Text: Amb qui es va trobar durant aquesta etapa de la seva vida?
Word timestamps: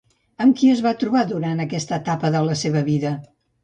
Amb 0.45 0.57
qui 0.61 0.71
es 0.77 0.81
va 0.85 0.93
trobar 1.03 1.23
durant 1.33 1.63
aquesta 1.69 2.03
etapa 2.05 2.37
de 2.39 2.47
la 2.51 2.61
seva 2.67 2.87
vida? 2.93 3.19